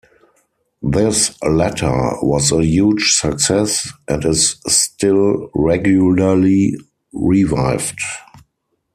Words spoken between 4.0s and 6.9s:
and is still regularly